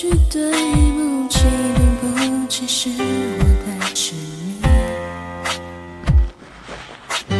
[0.00, 0.50] 句对
[0.92, 1.40] 不起，
[1.76, 2.08] 对不
[2.48, 3.02] 起，是我
[3.66, 4.56] 太痴迷。
[7.28, 7.34] 你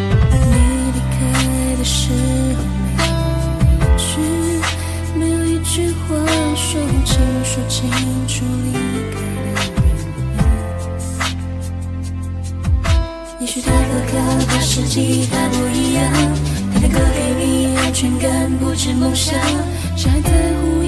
[0.93, 1.17] 离开
[1.79, 2.13] 的时
[2.59, 2.61] 候
[3.81, 4.21] 一句，
[5.19, 5.99] 没有一句话
[6.55, 7.89] 说清楚，清
[8.29, 8.73] 楚离
[9.11, 9.47] 开的
[9.81, 9.99] 原因。
[13.41, 14.15] 也许他和哥
[14.53, 16.13] 的实际他不一样，
[16.75, 19.35] 他的歌给你安全感，不止梦想，
[19.97, 20.31] 想在
[20.61, 20.80] 乎。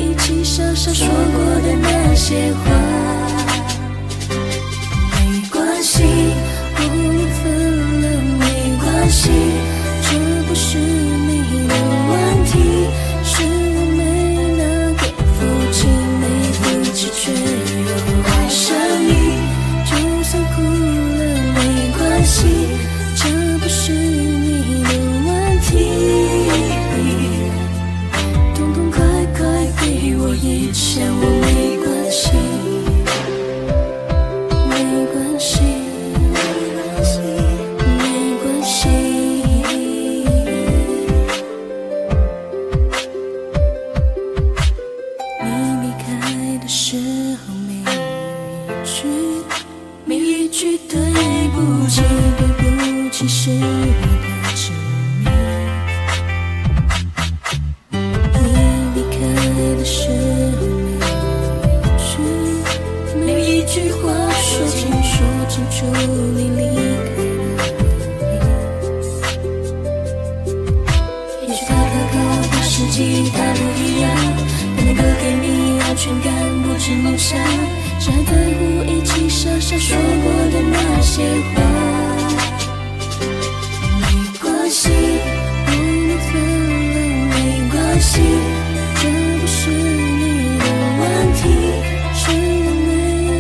[2.23, 2.71] 些话？
[5.11, 6.05] 没关系，
[6.77, 7.43] 我们分
[8.01, 8.05] 了
[8.39, 8.43] 没
[8.81, 9.21] 关系，
[10.03, 10.07] 这
[10.47, 11.75] 不是你的
[12.09, 12.11] 问
[12.45, 12.53] 题，
[13.25, 14.01] 是我没
[14.57, 14.63] 那
[14.95, 15.03] 个
[15.35, 15.37] 福
[15.73, 15.79] 气，
[16.21, 16.63] 没福
[16.95, 17.91] 气却又
[18.23, 18.63] 爱上
[19.03, 19.11] 你。
[19.85, 19.91] 就
[20.23, 21.21] 算哭了
[21.57, 21.59] 没
[21.99, 22.39] 关系，
[23.17, 23.21] 这
[23.59, 24.91] 不是你的
[25.27, 25.29] 问
[25.61, 25.71] 题，
[28.55, 29.03] 痛痛快
[29.37, 29.41] 快
[29.81, 29.83] 给
[30.19, 31.42] 我一切，我
[46.75, 49.05] 时候，没有一句，
[50.07, 50.99] 每一句对
[51.51, 52.01] 不起，
[52.39, 53.61] 对不起是我
[54.23, 54.73] 的执
[55.21, 55.29] 迷。
[57.93, 58.39] 你
[58.95, 59.15] 离开
[59.77, 60.09] 的时
[60.59, 61.05] 候，没有
[61.85, 62.11] 一句。
[63.21, 64.01] 没有一句话
[64.33, 65.13] 说清说
[65.51, 65.85] 清楚
[75.95, 77.39] 全感，不止梦想，
[78.01, 81.23] 谁还在乎一起傻傻说过的那些
[81.55, 81.61] 话？
[84.01, 84.03] 没
[84.41, 84.89] 关系，
[85.67, 86.31] 我们分
[86.89, 86.97] 了
[87.29, 87.37] 没
[87.71, 88.11] 关系，
[88.97, 89.03] 这
[89.39, 90.65] 不是你的
[90.99, 91.03] 问
[91.35, 91.41] 题，
[92.15, 92.89] 是我没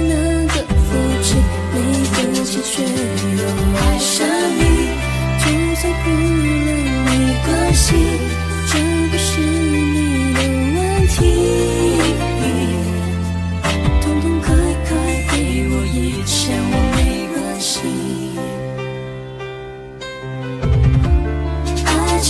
[0.08, 0.12] 那
[0.52, 0.86] 个福
[1.22, 1.26] 气，
[1.72, 3.42] 没福气却又
[3.78, 4.12] 爱上
[4.58, 4.62] 你。
[5.38, 5.44] 就
[5.80, 6.70] 算哭了
[7.06, 7.10] 没
[7.46, 7.86] 关系，
[8.68, 8.72] 这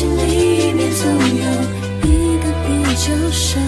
[0.03, 1.45] 心里面总有
[2.11, 3.61] 一个比较傻。